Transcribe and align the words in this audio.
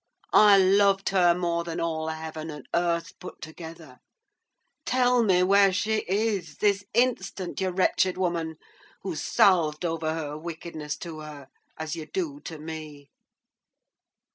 I 0.33 0.57
loved 0.57 1.09
her 1.09 1.35
more 1.35 1.63
than 1.63 1.79
all 1.79 2.07
heaven 2.07 2.49
and 2.49 2.67
earth 2.73 3.19
put 3.19 3.39
together. 3.39 3.99
Tell 4.83 5.21
me 5.21 5.43
where 5.43 5.71
she 5.71 5.99
is, 6.07 6.55
this 6.57 6.83
instant, 6.95 7.61
you 7.61 7.69
wretched 7.69 8.17
woman, 8.17 8.55
who 9.03 9.15
salved 9.15 9.85
over 9.85 10.15
her 10.15 10.35
wickedness 10.39 10.97
to 11.05 11.19
her, 11.19 11.49
as 11.77 11.95
you 11.95 12.07
do 12.07 12.39
to 12.45 12.57
me." 12.57 13.11